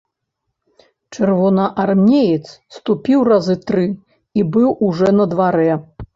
Чырвонаармеец 1.15 2.45
ступіў 2.77 3.19
разы 3.29 3.55
тры 3.67 3.85
і 3.91 4.41
быў 4.59 4.69
ужо 4.89 5.07
на 5.21 5.25
дварэ. 5.37 5.71